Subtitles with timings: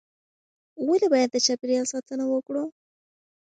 [0.87, 2.63] ولې باید د چاپیریال ساتنه وکړو؟